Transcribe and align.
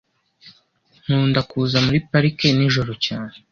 Nkunda 1.03 1.39
kuza 1.49 1.77
muri 1.85 1.97
parike 2.09 2.47
nijoro 2.57 2.91
cyane 3.05 3.33